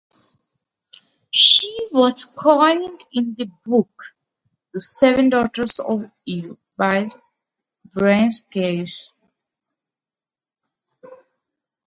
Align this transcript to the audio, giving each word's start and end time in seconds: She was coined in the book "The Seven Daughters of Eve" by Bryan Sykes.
She 1.29 1.87
was 1.91 2.25
coined 2.25 3.03
in 3.13 3.35
the 3.35 3.47
book 3.63 3.91
"The 4.73 4.81
Seven 4.81 5.29
Daughters 5.29 5.77
of 5.77 6.09
Eve" 6.25 6.57
by 6.75 7.11
Bryan 7.93 8.31
Sykes. 8.31 9.21